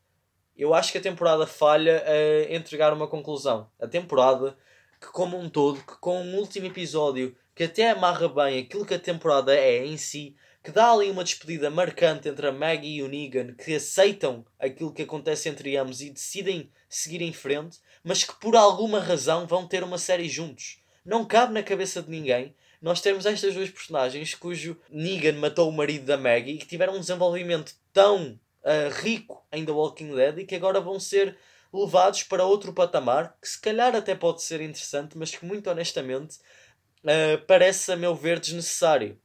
Eu 0.55 0.75
acho 0.75 0.93
que 0.93 0.99
a 0.99 1.03
temporada 1.03 1.47
falha 1.47 2.05
a 2.07 2.55
entregar 2.55 2.93
uma 2.93 3.09
conclusão. 3.09 3.71
A 3.81 3.89
temporada, 3.89 4.55
que 5.01 5.07
como 5.07 5.39
um 5.39 5.49
todo, 5.49 5.81
que 5.81 5.97
com 5.99 6.21
um 6.21 6.37
último 6.37 6.67
episódio 6.67 7.35
que 7.55 7.65
até 7.65 7.91
amarra 7.91 8.29
bem 8.29 8.59
aquilo 8.59 8.85
que 8.85 8.95
a 8.95 8.99
temporada 8.99 9.57
é 9.57 9.85
em 9.85 9.97
si, 9.97 10.37
que 10.63 10.71
dá 10.71 10.93
ali 10.93 11.11
uma 11.11 11.25
despedida 11.25 11.71
marcante 11.71 12.29
entre 12.29 12.47
a 12.47 12.53
Maggie 12.53 12.97
e 12.99 13.03
o 13.03 13.09
Negan, 13.09 13.55
que 13.55 13.75
aceitam 13.75 14.45
aquilo 14.59 14.93
que 14.93 15.03
acontece 15.03 15.49
entre 15.49 15.77
ambos 15.77 16.03
e 16.03 16.11
decidem 16.11 16.71
seguir 16.89 17.23
em 17.23 17.33
frente, 17.33 17.79
mas 18.05 18.25
que 18.25 18.39
por 18.39 18.55
alguma 18.55 19.01
razão 19.01 19.47
vão 19.47 19.67
ter 19.67 19.83
uma 19.83 19.97
série 19.97 20.29
juntos. 20.29 20.83
Não 21.05 21.25
cabe 21.25 21.55
na 21.55 21.63
cabeça 21.63 22.03
de 22.03 22.11
ninguém 22.11 22.55
nós 22.81 23.01
temos 23.01 23.27
estas 23.27 23.55
duas 23.55 23.71
personagens 23.71 24.35
cujo 24.35 24.79
Negan 24.91 25.35
matou 25.35 25.69
o 25.69 25.73
marido 25.73 26.05
da 26.07 26.17
Maggie 26.17 26.55
e 26.55 26.59
que 26.59 26.67
tiveram 26.67 26.95
um 26.95 27.01
desenvolvimento 27.01 27.75
tão 27.93 28.39
uh, 28.63 29.03
rico 29.03 29.45
em 29.53 29.65
The 29.65 29.73
Walking 29.73 30.15
Dead 30.15 30.39
e 30.39 30.47
que 30.47 30.55
agora 30.55 30.81
vão 30.81 31.01
ser 31.01 31.37
levados 31.73 32.23
para 32.23 32.45
outro 32.45 32.73
patamar 32.73 33.37
que 33.41 33.49
se 33.49 33.61
calhar 33.61 33.95
até 33.95 34.15
pode 34.15 34.43
ser 34.43 34.61
interessante, 34.61 35.19
mas 35.19 35.35
que 35.35 35.45
muito 35.45 35.69
honestamente 35.69 36.37
uh, 37.05 37.45
parece 37.47 37.93
a 37.93 37.97
meu 37.97 38.15
ver 38.15 38.39
desnecessário. 38.39 39.19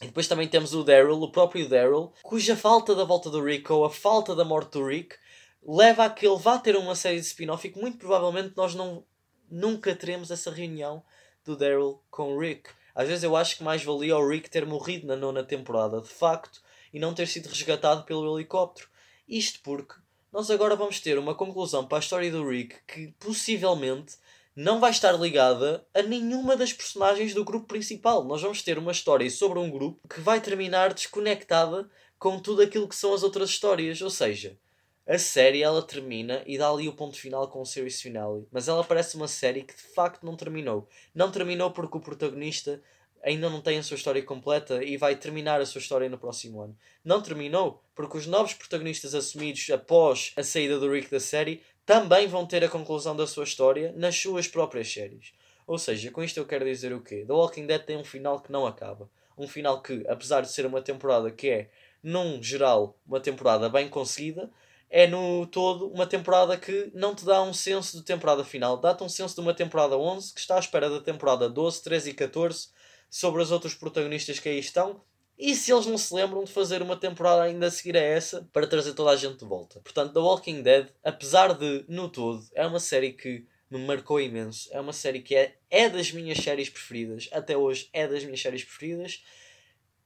E 0.00 0.06
depois 0.06 0.26
também 0.26 0.48
temos 0.48 0.74
o 0.74 0.82
Daryl, 0.82 1.20
o 1.20 1.30
próprio 1.30 1.68
Daryl, 1.68 2.12
cuja 2.22 2.56
falta 2.56 2.94
da 2.94 3.04
volta 3.04 3.30
do 3.30 3.42
Rick 3.42 3.70
ou 3.72 3.84
a 3.84 3.90
falta 3.90 4.34
da 4.34 4.44
morte 4.44 4.72
do 4.72 4.84
Rick 4.84 5.16
leva 5.64 6.04
a 6.04 6.10
que 6.10 6.26
ele 6.26 6.38
vá 6.38 6.58
ter 6.58 6.76
uma 6.76 6.96
série 6.96 7.20
de 7.20 7.26
spin-off 7.26 7.66
e 7.66 7.70
que 7.70 7.80
muito 7.80 7.98
provavelmente 7.98 8.52
nós 8.56 8.74
não, 8.74 9.04
nunca 9.48 9.94
teremos 9.94 10.30
essa 10.30 10.50
reunião 10.50 11.04
do 11.44 11.56
Daryl 11.56 12.02
com 12.10 12.34
o 12.34 12.38
Rick. 12.40 12.68
Às 12.94 13.08
vezes 13.08 13.24
eu 13.24 13.36
acho 13.36 13.56
que 13.56 13.64
mais 13.64 13.82
valia 13.82 14.16
o 14.16 14.28
Rick 14.28 14.50
ter 14.50 14.66
morrido 14.66 15.06
na 15.06 15.16
nona 15.16 15.42
temporada, 15.42 16.00
de 16.00 16.08
facto, 16.08 16.60
e 16.92 16.98
não 16.98 17.14
ter 17.14 17.26
sido 17.26 17.48
resgatado 17.48 18.04
pelo 18.04 18.36
helicóptero. 18.36 18.88
Isto 19.26 19.60
porque 19.62 19.94
nós 20.32 20.50
agora 20.50 20.76
vamos 20.76 21.00
ter 21.00 21.18
uma 21.18 21.34
conclusão 21.34 21.86
para 21.86 21.98
a 21.98 22.00
história 22.00 22.30
do 22.30 22.48
Rick 22.48 22.76
que 22.86 23.14
possivelmente 23.18 24.16
não 24.54 24.80
vai 24.80 24.90
estar 24.90 25.12
ligada 25.12 25.86
a 25.94 26.02
nenhuma 26.02 26.56
das 26.56 26.72
personagens 26.72 27.32
do 27.32 27.44
grupo 27.44 27.66
principal. 27.66 28.24
Nós 28.24 28.42
vamos 28.42 28.62
ter 28.62 28.78
uma 28.78 28.92
história 28.92 29.30
sobre 29.30 29.58
um 29.58 29.70
grupo 29.70 30.06
que 30.08 30.20
vai 30.20 30.40
terminar 30.40 30.92
desconectada 30.92 31.88
com 32.18 32.38
tudo 32.38 32.62
aquilo 32.62 32.88
que 32.88 32.96
são 32.96 33.14
as 33.14 33.22
outras 33.22 33.50
histórias. 33.50 34.00
Ou 34.02 34.10
seja, 34.10 34.58
a 35.06 35.18
série 35.18 35.62
ela 35.62 35.82
termina 35.82 36.42
e 36.46 36.56
dá 36.56 36.70
ali 36.70 36.88
o 36.88 36.92
ponto 36.92 37.16
final 37.16 37.48
com 37.48 37.60
o 37.60 37.66
series 37.66 38.00
finale. 38.00 38.46
Mas 38.50 38.68
ela 38.68 38.84
parece 38.84 39.16
uma 39.16 39.28
série 39.28 39.62
que 39.62 39.74
de 39.74 39.82
facto 39.82 40.24
não 40.24 40.36
terminou. 40.36 40.88
Não 41.14 41.30
terminou 41.30 41.70
porque 41.70 41.98
o 41.98 42.00
protagonista 42.00 42.80
ainda 43.22 43.48
não 43.48 43.60
tem 43.60 43.78
a 43.78 43.82
sua 43.82 43.96
história 43.96 44.22
completa 44.22 44.82
e 44.82 44.96
vai 44.96 45.16
terminar 45.16 45.60
a 45.60 45.66
sua 45.66 45.80
história 45.80 46.08
no 46.08 46.18
próximo 46.18 46.60
ano. 46.60 46.76
Não 47.04 47.22
terminou 47.22 47.82
porque 47.94 48.16
os 48.16 48.26
novos 48.26 48.54
protagonistas 48.54 49.14
assumidos 49.14 49.68
após 49.70 50.32
a 50.36 50.42
saída 50.42 50.78
do 50.78 50.90
Rick 50.90 51.10
da 51.10 51.20
série 51.20 51.62
também 51.84 52.26
vão 52.26 52.46
ter 52.46 52.64
a 52.64 52.68
conclusão 52.68 53.14
da 53.14 53.26
sua 53.26 53.44
história 53.44 53.92
nas 53.96 54.16
suas 54.16 54.48
próprias 54.48 54.92
séries. 54.92 55.32
Ou 55.66 55.78
seja, 55.78 56.10
com 56.10 56.22
isto 56.22 56.38
eu 56.38 56.46
quero 56.46 56.64
dizer 56.64 56.92
o 56.92 57.00
quê? 57.00 57.24
The 57.26 57.32
Walking 57.32 57.66
Dead 57.66 57.82
tem 57.84 57.96
um 57.96 58.04
final 58.04 58.40
que 58.40 58.52
não 58.52 58.66
acaba. 58.66 59.08
Um 59.38 59.48
final 59.48 59.80
que, 59.80 60.04
apesar 60.08 60.42
de 60.42 60.52
ser 60.52 60.66
uma 60.66 60.82
temporada 60.82 61.30
que 61.30 61.48
é, 61.48 61.70
num 62.02 62.42
geral, 62.42 62.98
uma 63.06 63.20
temporada 63.20 63.68
bem 63.68 63.88
conseguida, 63.88 64.50
é 64.94 65.06
no 65.06 65.46
todo 65.46 65.88
uma 65.88 66.06
temporada 66.06 66.54
que 66.58 66.92
não 66.94 67.14
te 67.14 67.24
dá 67.24 67.42
um 67.42 67.54
senso 67.54 67.96
de 67.96 68.04
temporada 68.04 68.44
final. 68.44 68.76
Dá-te 68.76 69.02
um 69.02 69.08
senso 69.08 69.34
de 69.34 69.40
uma 69.40 69.54
temporada 69.54 69.96
11 69.96 70.34
que 70.34 70.40
está 70.40 70.56
à 70.56 70.58
espera 70.58 70.90
da 70.90 71.00
temporada 71.00 71.48
12, 71.48 71.82
13 71.82 72.10
e 72.10 72.14
14 72.14 72.68
sobre 73.08 73.40
os 73.40 73.50
outros 73.50 73.74
protagonistas 73.74 74.38
que 74.38 74.50
aí 74.50 74.58
estão 74.58 75.00
e 75.38 75.54
se 75.54 75.72
eles 75.72 75.86
não 75.86 75.96
se 75.96 76.14
lembram 76.14 76.44
de 76.44 76.52
fazer 76.52 76.82
uma 76.82 76.94
temporada 76.94 77.42
ainda 77.42 77.68
a 77.68 77.70
seguir 77.70 77.96
a 77.96 78.02
essa 78.02 78.46
para 78.52 78.66
trazer 78.66 78.92
toda 78.92 79.10
a 79.10 79.16
gente 79.16 79.38
de 79.38 79.46
volta. 79.46 79.80
Portanto, 79.80 80.12
The 80.12 80.20
Walking 80.20 80.62
Dead, 80.62 80.88
apesar 81.02 81.54
de, 81.54 81.86
no 81.88 82.10
todo, 82.10 82.46
é 82.54 82.66
uma 82.66 82.78
série 82.78 83.14
que 83.14 83.46
me 83.70 83.78
marcou 83.78 84.20
imenso. 84.20 84.68
É 84.72 84.78
uma 84.78 84.92
série 84.92 85.22
que 85.22 85.34
é, 85.34 85.56
é 85.70 85.88
das 85.88 86.12
minhas 86.12 86.36
séries 86.36 86.68
preferidas. 86.68 87.30
Até 87.32 87.56
hoje 87.56 87.88
é 87.94 88.06
das 88.06 88.22
minhas 88.24 88.42
séries 88.42 88.62
preferidas. 88.62 89.24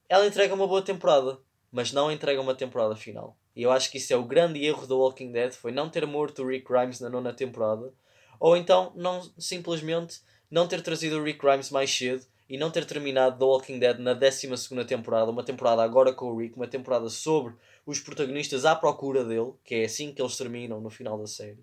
Ela 0.07 0.25
entrega 0.25 0.53
uma 0.53 0.65
boa 0.65 0.81
temporada, 0.81 1.37
mas 1.69 1.91
não 1.91 2.09
entrega 2.09 2.39
uma 2.39 2.55
temporada 2.55 2.95
final. 2.95 3.37
E 3.57 3.63
eu 3.63 3.71
acho 3.71 3.89
que 3.89 3.97
isso 3.97 4.13
é 4.13 4.15
o 4.15 4.23
grande 4.23 4.63
erro 4.63 4.85
do 4.85 4.99
Walking 4.99 5.31
Dead, 5.31 5.51
foi 5.51 5.71
não 5.71 5.89
ter 5.89 6.05
morto 6.05 6.43
o 6.43 6.47
Rick 6.47 6.71
Grimes 6.71 6.99
na 6.99 7.09
nona 7.09 7.33
temporada. 7.33 7.91
Ou 8.39 8.55
então, 8.55 8.93
não, 8.95 9.19
simplesmente, 9.35 10.21
não 10.47 10.67
ter 10.67 10.83
trazido 10.83 11.17
o 11.17 11.23
Rick 11.23 11.39
Grimes 11.39 11.71
mais 11.71 11.89
cedo 11.89 12.23
e 12.47 12.55
não 12.55 12.69
ter 12.69 12.85
terminado 12.85 13.39
The 13.39 13.45
Walking 13.45 13.79
Dead 13.79 13.97
na 13.97 14.13
12 14.13 14.47
temporada, 14.87 15.31
uma 15.31 15.43
temporada 15.43 15.81
agora 15.81 16.13
com 16.13 16.27
o 16.27 16.37
Rick, 16.37 16.55
uma 16.55 16.67
temporada 16.67 17.09
sobre 17.09 17.55
os 17.83 17.99
protagonistas 17.99 18.63
à 18.63 18.75
procura 18.75 19.25
dele, 19.25 19.53
que 19.63 19.73
é 19.73 19.85
assim 19.85 20.13
que 20.13 20.21
eles 20.21 20.37
terminam 20.37 20.79
no 20.79 20.91
final 20.91 21.17
da 21.17 21.25
série. 21.25 21.57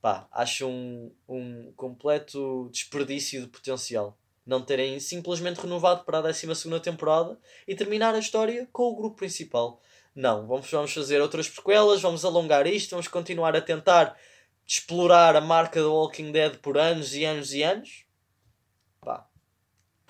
Pá, 0.00 0.28
acho 0.30 0.68
um, 0.68 1.10
um 1.28 1.72
completo 1.74 2.68
desperdício 2.70 3.40
de 3.40 3.48
potencial. 3.48 4.16
Não 4.46 4.62
terem 4.62 5.00
simplesmente 5.00 5.60
renovado 5.60 6.04
para 6.04 6.18
a 6.18 6.22
12 6.22 6.46
temporada 6.80 7.36
e 7.66 7.74
terminar 7.74 8.14
a 8.14 8.20
história 8.20 8.68
com 8.72 8.84
o 8.84 8.94
grupo 8.94 9.16
principal. 9.16 9.80
Não, 10.16 10.46
vamos, 10.46 10.68
vamos 10.68 10.92
fazer 10.92 11.20
outras 11.20 11.48
prequelas, 11.48 12.00
vamos 12.00 12.24
alongar 12.24 12.66
isto, 12.66 12.90
vamos 12.90 13.06
continuar 13.06 13.54
a 13.54 13.60
tentar 13.60 14.18
explorar 14.66 15.36
a 15.36 15.40
marca 15.40 15.80
do 15.80 15.92
Walking 15.92 16.32
Dead 16.32 16.56
por 16.56 16.76
anos 16.76 17.14
e 17.14 17.24
anos 17.24 17.52
e 17.52 17.62
anos 17.62 18.06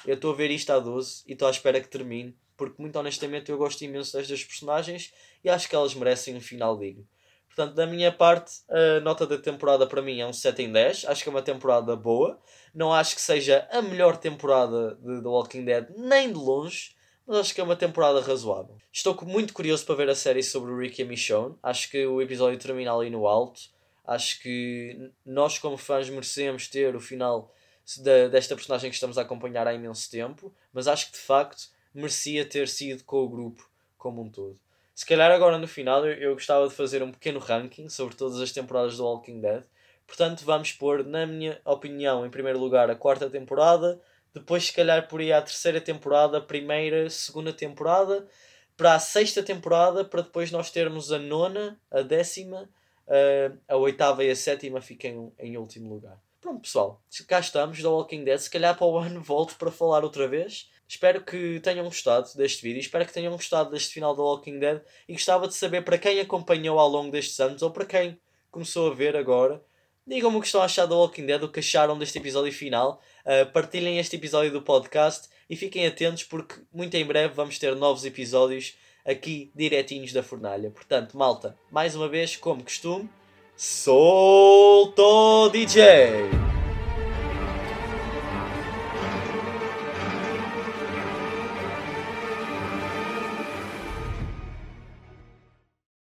eu 0.07 0.15
estou 0.15 0.33
a 0.33 0.37
ver 0.37 0.51
isto 0.51 0.71
há 0.71 0.79
12 0.79 1.25
e 1.27 1.33
estou 1.33 1.49
à 1.49 1.51
espera 1.51 1.81
que 1.81 1.89
termine, 1.89 2.37
porque 2.57 2.81
muito 2.81 2.99
honestamente 2.99 3.51
eu 3.51 3.59
gosto 3.59 3.83
imenso 3.83 4.17
destas 4.17 4.45
personagens 4.45 5.13
e 5.43 5.51
acho 5.51 5.69
que 5.69 5.75
elas 5.75 5.95
merecem 5.95 6.37
um 6.37 6.41
final 6.41 6.79
digno. 6.79 7.07
Portanto, 7.49 7.75
da 7.75 7.87
minha 7.87 8.13
parte, 8.13 8.53
a 8.69 9.01
nota 9.01 9.27
da 9.27 9.39
temporada 9.39 9.87
para 9.87 10.03
mim 10.03 10.21
é 10.21 10.27
um 10.27 10.33
7 10.33 10.63
em 10.63 10.73
10. 10.73 11.07
Acho 11.07 11.23
que 11.23 11.29
é 11.29 11.33
uma 11.33 11.41
temporada 11.41 11.97
boa. 11.97 12.39
Não 12.75 12.93
acho 12.93 13.15
que 13.15 13.21
seja 13.21 13.67
a 13.73 13.81
melhor 13.81 14.19
temporada 14.19 14.95
de 14.97 15.23
The 15.23 15.29
Walking 15.29 15.65
Dead, 15.65 15.89
nem 15.97 16.29
de 16.29 16.39
longe, 16.39 16.95
mas 17.27 17.39
acho 17.39 17.55
que 17.55 17.61
é 17.61 17.65
uma 17.65 17.77
temporada 17.77 18.21
razoável. 18.21 18.77
Estou 18.93 19.17
muito 19.25 19.53
curioso 19.53 19.85
para 19.85 19.97
ver 19.97 20.09
a 20.09 20.15
série 20.15 20.43
sobre 20.43 20.71
o 20.71 20.79
Rick 20.79 21.01
e 21.01 21.05
a 21.05 21.07
Michonne. 21.07 21.57
Acho 21.63 21.91
que 21.91 22.07
o 22.07 22.23
episódio 22.23 22.59
termina 22.59 22.95
ali 22.95 23.11
no 23.11 23.27
alto. 23.27 23.61
Acho 24.07 24.41
que 24.41 25.11
nós, 25.25 25.59
como 25.59 25.77
fãs, 25.77 26.09
merecemos 26.09 26.69
ter 26.69 26.95
o 26.95 27.01
final 27.01 27.53
da, 27.99 28.29
desta 28.29 28.55
personagem 28.55 28.91
que 28.91 28.95
estamos 28.95 29.19
a 29.19 29.23
acompanhar 29.23 29.67
há 29.67 29.75
imenso 29.75 30.11
tempo, 30.11 30.55
mas 30.73 30.87
acho 30.87 31.07
que 31.07 31.13
de 31.13 31.19
facto 31.19 31.69
merecia 31.93 32.45
ter 32.45 32.69
sido 32.69 33.03
com 33.05 33.25
o 33.25 33.29
grupo 33.29 33.69
como 33.99 34.23
um 34.23 34.31
todo. 34.31 34.59
Se 34.95 35.05
calhar 35.05 35.31
agora 35.31 35.59
no 35.59 35.69
final 35.69 36.07
eu, 36.07 36.15
eu 36.15 36.35
gostava 36.35 36.69
de 36.69 36.75
fazer 36.75 37.03
um 37.03 37.13
pequeno 37.13 37.39
ranking 37.39 37.89
sobre 37.89 38.15
todas 38.15 38.41
as 38.41 38.53
temporadas 38.53 38.97
do 38.97 39.05
Walking 39.05 39.41
Dead. 39.41 39.63
Portanto, 40.07 40.45
vamos 40.45 40.73
pôr, 40.73 41.05
na 41.05 41.27
minha 41.27 41.61
opinião, 41.65 42.25
em 42.25 42.31
primeiro 42.31 42.59
lugar 42.59 42.89
a 42.89 42.95
quarta 42.95 43.29
temporada, 43.29 44.01
depois 44.39 44.67
se 44.67 44.73
calhar 44.73 45.09
por 45.09 45.21
aí 45.21 45.33
a 45.33 45.41
terceira 45.41 45.81
temporada, 45.81 46.41
primeira, 46.41 47.09
segunda 47.09 47.53
temporada, 47.53 48.27
para 48.77 48.95
a 48.95 48.99
sexta 48.99 49.43
temporada, 49.43 50.05
para 50.05 50.23
depois 50.23 50.51
nós 50.51 50.71
termos 50.71 51.11
a 51.11 51.19
nona, 51.19 51.81
a 51.91 52.03
décima, 52.03 52.69
a, 53.09 53.75
a 53.75 53.77
oitava 53.77 54.23
e 54.23 54.31
a 54.31 54.37
sétima 54.37 54.81
fiquem 54.83 55.33
em 55.39 55.57
último 55.57 55.89
lugar. 55.89 56.21
Pronto, 56.41 56.61
pessoal, 56.61 57.03
cá 57.27 57.41
estamos 57.41 57.83
da 57.83 57.91
Walking 57.91 58.25
Dead. 58.25 58.39
Se 58.39 58.51
calhar 58.51 58.77
para 58.77 58.87
o 58.87 58.99
ano 58.99 59.21
volto 59.23 59.57
para 59.57 59.71
falar 59.71 60.05
outra 60.05 60.29
vez. 60.29 60.71
Espero 60.87 61.25
que 61.25 61.59
tenham 61.61 61.87
gostado 61.87 62.29
deste 62.37 62.63
vídeo. 62.63 62.79
Espero 62.79 63.05
que 63.05 63.13
tenham 63.13 63.33
gostado 63.33 63.71
deste 63.71 63.95
final 63.95 64.15
da 64.15 64.23
Walking 64.23 64.59
Dead. 64.59 64.81
E 65.09 65.15
gostava 65.15 65.49
de 65.49 65.55
saber 65.55 65.83
para 65.83 65.99
quem 65.99 66.21
acompanhou 66.21 66.79
ao 66.79 66.89
longo 66.89 67.11
destes 67.11 67.41
anos 67.41 67.63
ou 67.63 67.71
para 67.71 67.87
quem 67.87 68.21
começou 68.51 68.93
a 68.93 68.95
ver 68.95 69.17
agora. 69.17 69.61
Digam-me 70.07 70.37
o 70.37 70.41
que 70.41 70.47
estão 70.47 70.63
a 70.63 70.67
achar 70.67 70.87
da 70.87 70.95
Walking 70.95 71.27
Dead, 71.27 71.43
o 71.43 71.49
que 71.49 71.59
acharam 71.59 71.99
deste 71.99 72.19
episódio 72.19 72.53
final. 72.53 73.03
Uh, 73.25 73.51
partilhem 73.51 73.99
este 73.99 74.15
episódio 74.15 74.53
do 74.53 74.63
podcast 74.63 75.29
e 75.51 75.57
fiquem 75.57 75.85
atentos 75.85 76.23
porque 76.23 76.55
muito 76.73 76.95
em 76.95 77.05
breve 77.05 77.35
vamos 77.35 77.59
ter 77.59 77.75
novos 77.75 78.05
episódios 78.05 78.77
aqui 79.05 79.51
diretinhos 79.53 80.13
da 80.13 80.23
fornalha. 80.23 80.71
Portanto, 80.71 81.17
malta, 81.17 81.59
mais 81.73 81.97
uma 81.97 82.09
vez, 82.09 82.37
como 82.37 82.63
costume, 82.63 83.11
soltou 83.57 85.51
DJ! 85.51 86.46